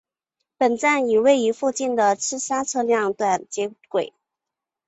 [0.57, 4.13] 本站与位于附近的赤沙车辆段接轨。